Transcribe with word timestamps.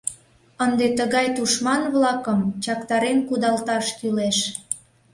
Ынде 0.63 0.87
тыгай 0.97 1.27
тушман-влакым 1.35 2.39
чактарен 2.63 3.17
кудалташ 3.27 3.85
кӱлеш. 3.99 4.37